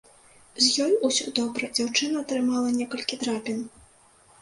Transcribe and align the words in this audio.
З 0.63 0.71
ёй 0.85 0.95
усё 1.09 1.27
добра, 1.41 1.71
дзяўчына 1.77 2.17
атрымала 2.25 2.75
некалькі 2.81 3.23
драпін. 3.25 3.65